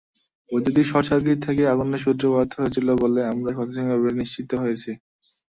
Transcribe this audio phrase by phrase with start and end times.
[0.49, 4.91] বৈদ্যুতিক শর্টসার্কিট থেকে আগুনের সূত্রপাত হয়েছিল বলে আমরা প্রাথমিকভাবে নিশ্চিত হয়েছি।